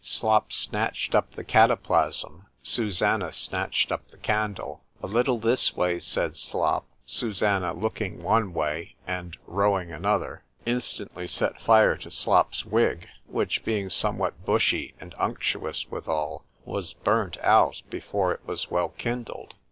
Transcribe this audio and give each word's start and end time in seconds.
Slop 0.03 0.51
snatched 0.51 1.13
up 1.13 1.35
the 1.35 1.43
cataplasm——Susannah 1.43 3.31
snatched 3.33 3.91
up 3.91 4.07
the 4.07 4.17
candle;——A 4.17 5.05
little 5.05 5.37
this 5.37 5.75
way, 5.75 5.99
said 5.99 6.35
Slop; 6.35 6.87
Susannah 7.05 7.75
looking 7.75 8.23
one 8.23 8.51
way, 8.51 8.95
and 9.05 9.37
rowing 9.45 9.91
another, 9.91 10.43
instantly 10.65 11.27
set 11.27 11.61
fire 11.61 11.95
to 11.97 12.09
Slop's 12.09 12.65
wig, 12.65 13.09
which 13.27 13.63
being 13.63 13.91
somewhat 13.91 14.43
bushy 14.43 14.95
and 14.99 15.13
unctuous 15.19 15.85
withal, 15.91 16.45
was 16.65 16.93
burnt 16.95 17.37
out 17.43 17.83
before 17.91 18.31
it 18.33 18.41
was 18.47 18.71
well 18.71 18.89
kindled. 18.89 19.53